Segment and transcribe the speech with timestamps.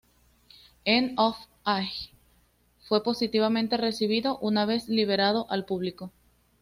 [0.83, 2.09] End of Ages
[2.87, 6.11] fue positivamente recibido una vez liberado al público.